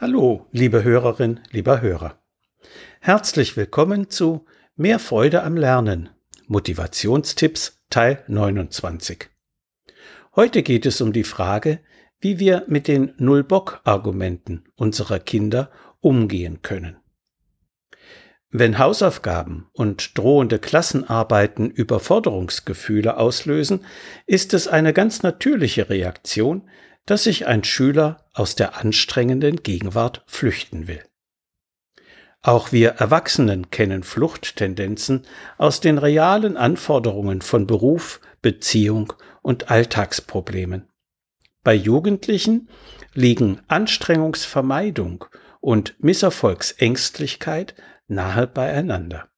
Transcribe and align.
Hallo, 0.00 0.46
liebe 0.50 0.82
Hörerin, 0.82 1.40
lieber 1.50 1.82
Hörer. 1.82 2.18
Herzlich 3.00 3.58
willkommen 3.58 4.08
zu 4.08 4.46
Mehr 4.74 4.98
Freude 4.98 5.42
am 5.42 5.58
Lernen. 5.58 6.08
Motivationstipps 6.46 7.82
Teil 7.90 8.24
29. 8.26 9.28
Heute 10.34 10.62
geht 10.62 10.86
es 10.86 11.02
um 11.02 11.12
die 11.12 11.22
Frage, 11.22 11.80
wie 12.18 12.38
wir 12.38 12.64
mit 12.66 12.88
den 12.88 13.12
Null-Bock-Argumenten 13.18 14.64
unserer 14.74 15.18
Kinder 15.18 15.70
umgehen 16.00 16.62
können. 16.62 16.96
Wenn 18.48 18.78
Hausaufgaben 18.78 19.68
und 19.74 20.16
drohende 20.16 20.58
Klassenarbeiten 20.58 21.70
Überforderungsgefühle 21.70 23.18
auslösen, 23.18 23.84
ist 24.24 24.54
es 24.54 24.66
eine 24.66 24.94
ganz 24.94 25.22
natürliche 25.22 25.90
Reaktion, 25.90 26.70
dass 27.06 27.24
sich 27.24 27.46
ein 27.46 27.64
Schüler 27.64 28.24
aus 28.32 28.54
der 28.54 28.78
anstrengenden 28.78 29.62
Gegenwart 29.62 30.22
flüchten 30.26 30.86
will. 30.86 31.02
Auch 32.42 32.72
wir 32.72 32.90
Erwachsenen 32.90 33.70
kennen 33.70 34.02
Fluchttendenzen 34.02 35.26
aus 35.58 35.80
den 35.80 35.98
realen 35.98 36.56
Anforderungen 36.56 37.42
von 37.42 37.66
Beruf, 37.66 38.20
Beziehung 38.40 39.12
und 39.42 39.70
Alltagsproblemen. 39.70 40.88
Bei 41.62 41.74
Jugendlichen 41.74 42.70
liegen 43.12 43.60
Anstrengungsvermeidung 43.68 45.26
und 45.60 45.94
Misserfolgsängstlichkeit 45.98 47.74
nahe 48.08 48.46
beieinander. 48.46 49.28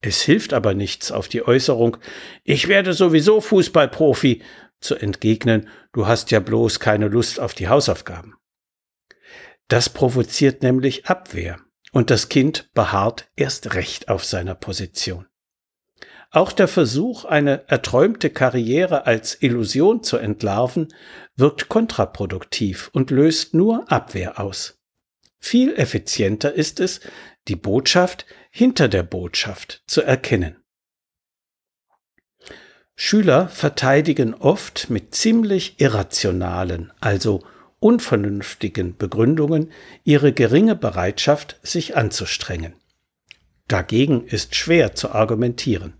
Es 0.00 0.22
hilft 0.22 0.52
aber 0.52 0.74
nichts 0.74 1.12
auf 1.12 1.28
die 1.28 1.46
Äußerung, 1.46 1.96
ich 2.42 2.66
werde 2.66 2.92
sowieso 2.92 3.40
Fußballprofi 3.40 4.42
zu 4.82 4.94
entgegnen, 4.94 5.68
du 5.92 6.06
hast 6.06 6.30
ja 6.30 6.40
bloß 6.40 6.80
keine 6.80 7.08
Lust 7.08 7.40
auf 7.40 7.54
die 7.54 7.68
Hausaufgaben. 7.68 8.34
Das 9.68 9.88
provoziert 9.88 10.62
nämlich 10.62 11.06
Abwehr 11.06 11.58
und 11.92 12.10
das 12.10 12.28
Kind 12.28 12.70
beharrt 12.74 13.30
erst 13.36 13.74
recht 13.74 14.08
auf 14.08 14.24
seiner 14.24 14.54
Position. 14.54 15.26
Auch 16.30 16.52
der 16.52 16.66
Versuch, 16.66 17.26
eine 17.26 17.68
erträumte 17.68 18.30
Karriere 18.30 19.06
als 19.06 19.42
Illusion 19.42 20.02
zu 20.02 20.16
entlarven, 20.16 20.88
wirkt 21.36 21.68
kontraproduktiv 21.68 22.88
und 22.94 23.10
löst 23.10 23.52
nur 23.52 23.90
Abwehr 23.92 24.40
aus. 24.40 24.78
Viel 25.38 25.74
effizienter 25.74 26.54
ist 26.54 26.80
es, 26.80 27.00
die 27.48 27.56
Botschaft 27.56 28.24
hinter 28.50 28.88
der 28.88 29.02
Botschaft 29.02 29.82
zu 29.86 30.00
erkennen. 30.02 30.61
Schüler 32.94 33.48
verteidigen 33.48 34.34
oft 34.34 34.90
mit 34.90 35.14
ziemlich 35.14 35.80
irrationalen, 35.80 36.92
also 37.00 37.42
unvernünftigen 37.80 38.96
Begründungen 38.96 39.72
ihre 40.04 40.32
geringe 40.32 40.76
Bereitschaft, 40.76 41.58
sich 41.62 41.96
anzustrengen. 41.96 42.74
Dagegen 43.66 44.26
ist 44.26 44.54
schwer 44.54 44.94
zu 44.94 45.10
argumentieren. 45.12 45.94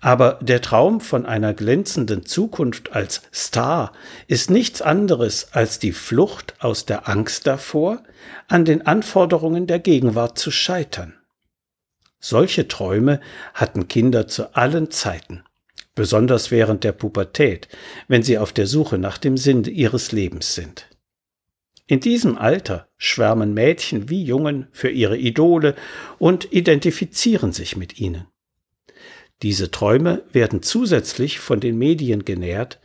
Aber 0.00 0.38
der 0.40 0.62
Traum 0.62 1.00
von 1.00 1.26
einer 1.26 1.52
glänzenden 1.52 2.24
Zukunft 2.24 2.92
als 2.92 3.22
Star 3.34 3.92
ist 4.28 4.50
nichts 4.50 4.80
anderes 4.80 5.48
als 5.52 5.78
die 5.78 5.92
Flucht 5.92 6.54
aus 6.60 6.86
der 6.86 7.08
Angst 7.08 7.46
davor, 7.46 8.02
an 8.48 8.64
den 8.64 8.86
Anforderungen 8.86 9.66
der 9.66 9.78
Gegenwart 9.78 10.38
zu 10.38 10.50
scheitern. 10.50 11.14
Solche 12.18 12.68
Träume 12.68 13.20
hatten 13.52 13.88
Kinder 13.88 14.26
zu 14.26 14.54
allen 14.54 14.90
Zeiten 14.90 15.42
besonders 16.00 16.50
während 16.50 16.82
der 16.82 16.92
Pubertät, 16.92 17.68
wenn 18.08 18.22
sie 18.22 18.38
auf 18.38 18.54
der 18.54 18.66
Suche 18.66 18.96
nach 18.96 19.18
dem 19.18 19.36
Sinn 19.36 19.64
ihres 19.64 20.12
Lebens 20.12 20.54
sind. 20.54 20.86
In 21.86 22.00
diesem 22.00 22.38
Alter 22.38 22.88
schwärmen 22.96 23.52
Mädchen 23.52 24.08
wie 24.08 24.24
Jungen 24.24 24.68
für 24.72 24.88
ihre 24.88 25.18
Idole 25.18 25.74
und 26.18 26.54
identifizieren 26.54 27.52
sich 27.52 27.76
mit 27.76 28.00
ihnen. 28.00 28.24
Diese 29.42 29.70
Träume 29.70 30.22
werden 30.32 30.62
zusätzlich 30.62 31.38
von 31.38 31.60
den 31.60 31.76
Medien 31.76 32.24
genährt, 32.24 32.80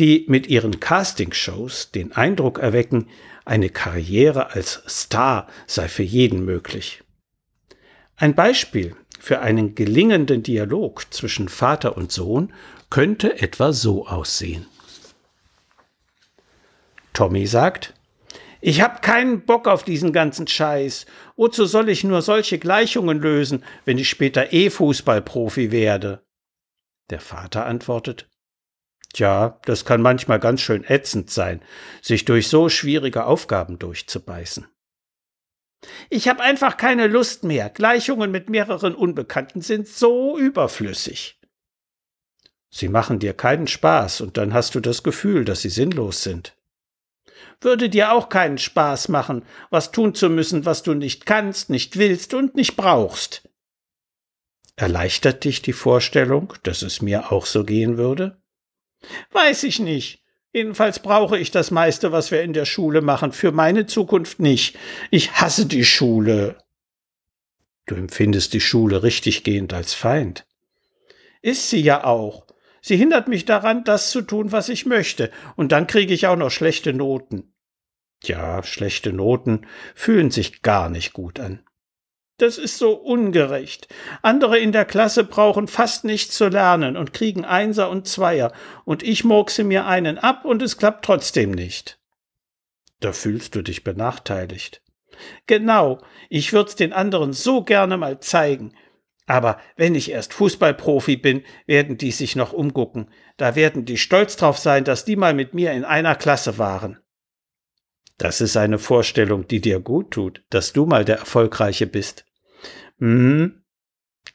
die 0.00 0.24
mit 0.26 0.48
ihren 0.48 0.80
Castingshows 0.80 1.92
den 1.92 2.14
Eindruck 2.14 2.58
erwecken, 2.58 3.06
eine 3.44 3.68
Karriere 3.70 4.50
als 4.50 4.82
Star 4.88 5.46
sei 5.68 5.86
für 5.86 6.02
jeden 6.02 6.44
möglich. 6.44 7.04
Ein 8.16 8.34
Beispiel 8.34 8.96
für 9.26 9.40
einen 9.40 9.74
gelingenden 9.74 10.44
Dialog 10.44 11.12
zwischen 11.12 11.48
Vater 11.48 11.96
und 11.96 12.12
Sohn 12.12 12.52
könnte 12.90 13.40
etwa 13.42 13.72
so 13.72 14.06
aussehen. 14.06 14.66
Tommy 17.12 17.48
sagt, 17.48 17.92
ich 18.60 18.82
hab 18.82 19.02
keinen 19.02 19.44
Bock 19.44 19.66
auf 19.66 19.82
diesen 19.82 20.12
ganzen 20.12 20.46
Scheiß. 20.46 21.06
Wozu 21.34 21.64
soll 21.66 21.88
ich 21.88 22.04
nur 22.04 22.22
solche 22.22 22.60
Gleichungen 22.60 23.18
lösen, 23.18 23.64
wenn 23.84 23.98
ich 23.98 24.08
später 24.08 24.52
eh 24.52 24.70
Fußballprofi 24.70 25.72
werde? 25.72 26.24
Der 27.10 27.18
Vater 27.18 27.66
antwortet, 27.66 28.28
Tja, 29.12 29.58
das 29.64 29.84
kann 29.84 30.02
manchmal 30.02 30.38
ganz 30.38 30.60
schön 30.60 30.84
ätzend 30.84 31.30
sein, 31.30 31.62
sich 32.00 32.26
durch 32.26 32.46
so 32.46 32.68
schwierige 32.68 33.24
Aufgaben 33.24 33.80
durchzubeißen. 33.80 34.68
Ich 36.10 36.28
habe 36.28 36.42
einfach 36.42 36.76
keine 36.76 37.06
Lust 37.06 37.44
mehr. 37.44 37.70
Gleichungen 37.70 38.30
mit 38.30 38.50
mehreren 38.50 38.94
Unbekannten 38.94 39.60
sind 39.60 39.88
so 39.88 40.38
überflüssig. 40.38 41.38
Sie 42.70 42.88
machen 42.88 43.18
dir 43.18 43.32
keinen 43.32 43.66
Spaß 43.66 44.20
und 44.20 44.36
dann 44.36 44.52
hast 44.52 44.74
du 44.74 44.80
das 44.80 45.02
Gefühl, 45.02 45.44
dass 45.44 45.62
sie 45.62 45.70
sinnlos 45.70 46.22
sind. 46.22 46.56
Würde 47.60 47.88
dir 47.88 48.12
auch 48.12 48.28
keinen 48.28 48.58
Spaß 48.58 49.08
machen, 49.08 49.44
was 49.70 49.92
tun 49.92 50.14
zu 50.14 50.28
müssen, 50.28 50.66
was 50.66 50.82
du 50.82 50.94
nicht 50.94 51.24
kannst, 51.24 51.70
nicht 51.70 51.96
willst 51.96 52.34
und 52.34 52.54
nicht 52.54 52.76
brauchst. 52.76 53.48
Erleichtert 54.76 55.44
dich 55.44 55.62
die 55.62 55.72
Vorstellung, 55.72 56.52
dass 56.64 56.82
es 56.82 57.00
mir 57.00 57.32
auch 57.32 57.46
so 57.46 57.64
gehen 57.64 57.96
würde? 57.96 58.42
Weiß 59.32 59.62
ich 59.62 59.78
nicht. 59.78 60.22
Jedenfalls 60.56 61.00
brauche 61.00 61.36
ich 61.36 61.50
das 61.50 61.70
meiste, 61.70 62.12
was 62.12 62.30
wir 62.30 62.40
in 62.40 62.54
der 62.54 62.64
Schule 62.64 63.02
machen, 63.02 63.32
für 63.32 63.52
meine 63.52 63.84
Zukunft 63.84 64.40
nicht. 64.40 64.78
Ich 65.10 65.32
hasse 65.32 65.66
die 65.66 65.84
Schule. 65.84 66.56
Du 67.84 67.94
empfindest 67.94 68.54
die 68.54 68.62
Schule 68.62 69.02
richtiggehend 69.02 69.74
als 69.74 69.92
Feind. 69.92 70.46
Ist 71.42 71.68
sie 71.68 71.82
ja 71.82 72.04
auch. 72.04 72.46
Sie 72.80 72.96
hindert 72.96 73.28
mich 73.28 73.44
daran, 73.44 73.84
das 73.84 74.10
zu 74.10 74.22
tun, 74.22 74.50
was 74.50 74.70
ich 74.70 74.86
möchte, 74.86 75.30
und 75.56 75.72
dann 75.72 75.86
kriege 75.86 76.14
ich 76.14 76.26
auch 76.26 76.36
noch 76.36 76.50
schlechte 76.50 76.94
Noten. 76.94 77.52
Ja, 78.22 78.62
schlechte 78.62 79.12
Noten 79.12 79.66
fühlen 79.94 80.30
sich 80.30 80.62
gar 80.62 80.88
nicht 80.88 81.12
gut 81.12 81.38
an. 81.38 81.60
Das 82.38 82.58
ist 82.58 82.76
so 82.76 82.92
ungerecht. 82.92 83.88
Andere 84.20 84.58
in 84.58 84.72
der 84.72 84.84
Klasse 84.84 85.24
brauchen 85.24 85.68
fast 85.68 86.04
nichts 86.04 86.36
zu 86.36 86.48
lernen 86.48 86.96
und 86.96 87.14
kriegen 87.14 87.44
Einser 87.46 87.88
und 87.88 88.06
Zweier, 88.06 88.52
und 88.84 89.02
ich 89.02 89.24
murkse 89.24 89.64
mir 89.64 89.86
einen 89.86 90.18
ab 90.18 90.44
und 90.44 90.60
es 90.60 90.76
klappt 90.76 91.04
trotzdem 91.04 91.50
nicht. 91.50 91.98
Da 93.00 93.12
fühlst 93.12 93.54
du 93.54 93.62
dich 93.62 93.84
benachteiligt. 93.84 94.82
Genau, 95.46 96.02
ich 96.28 96.52
würd's 96.52 96.76
den 96.76 96.92
anderen 96.92 97.32
so 97.32 97.64
gerne 97.64 97.96
mal 97.96 98.20
zeigen. 98.20 98.74
Aber 99.26 99.58
wenn 99.76 99.94
ich 99.94 100.10
erst 100.10 100.34
Fußballprofi 100.34 101.16
bin, 101.16 101.42
werden 101.66 101.96
die 101.96 102.12
sich 102.12 102.36
noch 102.36 102.52
umgucken. 102.52 103.10
Da 103.38 103.56
werden 103.56 103.84
die 103.84 103.96
stolz 103.96 104.36
drauf 104.36 104.58
sein, 104.58 104.84
dass 104.84 105.04
die 105.04 105.16
mal 105.16 105.34
mit 105.34 105.52
mir 105.52 105.72
in 105.72 105.84
einer 105.84 106.14
Klasse 106.14 106.58
waren. 106.58 106.98
Das 108.18 108.40
ist 108.40 108.56
eine 108.56 108.78
Vorstellung, 108.78 109.46
die 109.46 109.60
dir 109.60 109.80
gut 109.80 110.12
tut, 110.12 110.42
dass 110.50 110.72
du 110.72 110.86
mal 110.86 111.04
der 111.04 111.18
Erfolgreiche 111.18 111.86
bist. 111.86 112.24
Hm, 112.98 113.62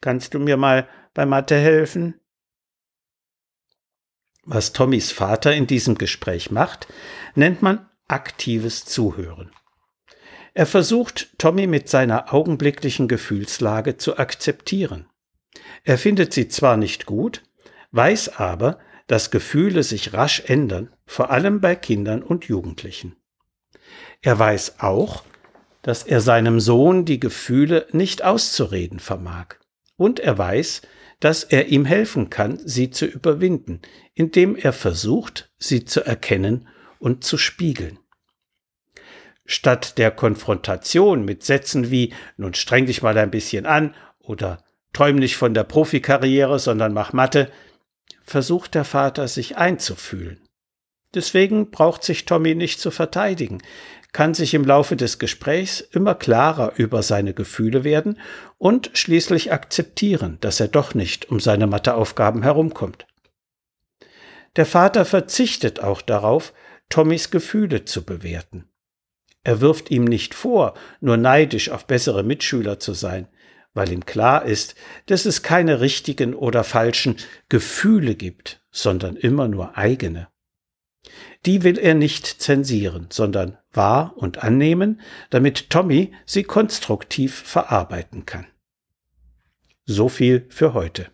kannst 0.02 0.34
du 0.34 0.40
mir 0.40 0.58
mal 0.58 0.88
bei 1.14 1.26
Mathe 1.26 1.56
helfen? 1.56 2.20
Was 4.44 4.74
Tommys 4.74 5.12
Vater 5.12 5.54
in 5.54 5.68
diesem 5.68 5.98
Gespräch 5.98 6.52
macht, 6.52 6.88
nennt 7.36 7.62
man 7.62 7.90
aktives 8.08 8.86
Zuhören. 8.86 9.52
Er 10.54 10.66
versucht, 10.66 11.38
Tommy 11.38 11.66
mit 11.66 11.88
seiner 11.88 12.34
augenblicklichen 12.34 13.08
Gefühlslage 13.08 13.98
zu 13.98 14.18
akzeptieren. 14.18 15.08
Er 15.84 15.98
findet 15.98 16.34
sie 16.34 16.50
zwar 16.50 16.76
nicht 16.76 17.06
gut, 17.06 17.44
weiß 17.92 18.38
aber, 18.38 18.80
dass 19.08 19.32
Gefühle 19.32 19.84
sich 19.84 20.14
rasch 20.14 20.44
ändern, 20.46 20.94
vor 21.06 21.32
allem 21.32 21.62
bei 21.62 21.76
Kindern 21.76 22.22
und 22.22 22.46
Jugendlichen. 22.46 23.16
Er 24.22 24.38
weiß 24.38 24.80
auch, 24.80 25.24
dass 25.82 26.04
er 26.04 26.22
seinem 26.22 26.60
Sohn 26.60 27.06
die 27.06 27.20
Gefühle 27.20 27.88
nicht 27.92 28.24
auszureden 28.24 29.00
vermag. 29.00 29.56
Und 29.98 30.20
er 30.20 30.38
weiß, 30.38 30.82
dass 31.20 31.44
er 31.44 31.68
ihm 31.68 31.86
helfen 31.86 32.30
kann, 32.30 32.60
sie 32.66 32.90
zu 32.90 33.06
überwinden, 33.06 33.82
indem 34.14 34.56
er 34.56 34.74
versucht, 34.74 35.52
sie 35.58 35.86
zu 35.86 36.02
erkennen 36.02 36.68
und 37.00 37.24
zu 37.24 37.38
spiegeln. 37.38 38.00
Statt 39.46 39.98
der 39.98 40.12
Konfrontation 40.12 41.26
mit 41.26 41.44
Sätzen 41.44 41.92
wie 41.92 42.14
nun 42.38 42.54
streng 42.54 42.86
dich 42.86 43.02
mal 43.02 43.18
ein 43.18 43.32
bisschen 43.32 43.66
an 43.66 43.96
oder 44.20 44.64
träum 44.94 45.18
nicht 45.18 45.36
von 45.36 45.54
der 45.54 45.64
Profikarriere, 45.64 46.60
sondern 46.60 46.94
mach 46.94 47.14
Mathe, 47.14 47.52
versucht 48.24 48.76
der 48.76 48.86
Vater 48.86 49.28
sich 49.28 49.58
einzufühlen. 49.58 50.40
Deswegen 51.14 51.72
braucht 51.72 52.04
sich 52.04 52.26
Tommy 52.26 52.56
nicht 52.56 52.80
zu 52.80 52.92
verteidigen. 52.92 53.62
kann 54.14 54.34
sich 54.34 54.54
im 54.54 54.66
Laufe 54.66 54.98
des 54.98 55.20
Gesprächs 55.20 55.80
immer 55.80 56.16
klarer 56.16 56.74
über 56.76 57.02
seine 57.02 57.34
Gefühle 57.34 57.86
werden 57.86 58.20
und 58.58 58.92
schließlich 58.94 59.54
akzeptieren, 59.54 60.38
dass 60.42 60.60
er 60.60 60.68
doch 60.68 60.94
nicht 60.94 61.30
um 61.30 61.40
seine 61.40 61.66
Matheaufgaben 61.66 62.44
herumkommt. 62.44 63.08
Der 64.58 64.66
Vater 64.66 65.06
verzichtet 65.06 65.82
auch 65.82 66.02
darauf, 66.02 66.52
Tommys 66.90 67.32
Gefühle 67.32 67.86
zu 67.86 68.04
bewerten. 68.04 68.66
Er 69.44 69.62
wirft 69.62 69.90
ihm 69.92 70.04
nicht 70.04 70.36
vor, 70.36 70.74
nur 71.00 71.18
neidisch 71.18 71.70
auf 71.70 71.88
bessere 71.88 72.24
Mitschüler 72.24 72.80
zu 72.80 72.94
sein, 72.94 73.28
weil 73.74 73.92
ihm 73.92 74.06
klar 74.06 74.46
ist, 74.46 74.76
dass 75.06 75.26
es 75.26 75.42
keine 75.42 75.80
richtigen 75.80 76.36
oder 76.36 76.64
falschen 76.64 77.16
Gefühle 77.48 78.16
gibt, 78.16 78.62
sondern 78.72 79.16
immer 79.16 79.48
nur 79.48 79.78
eigene. 79.78 80.28
Die 81.46 81.64
will 81.64 81.80
er 81.80 81.96
nicht 81.96 82.26
zensieren, 82.26 83.08
sondern 83.10 83.58
wahr 83.74 84.14
und 84.16 84.44
annehmen, 84.44 85.02
damit 85.30 85.70
Tommy 85.70 86.12
sie 86.26 86.44
konstruktiv 86.44 87.34
verarbeiten 87.34 88.26
kann. 88.26 88.46
So 89.86 90.08
viel 90.08 90.46
für 90.50 90.74
heute. 90.74 91.08